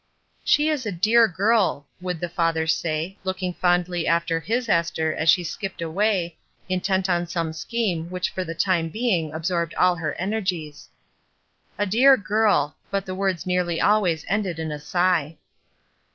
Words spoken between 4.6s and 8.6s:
Esther as she skipped away, intent upon some scheme which for the